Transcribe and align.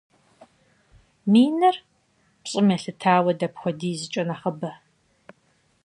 Миныр 1.31 1.75
пщӏым 2.43 2.67
елъытауэ 2.75 3.31
дапхуэдизкӏэ 3.39 4.23
нэхъыбэ? 4.27 4.71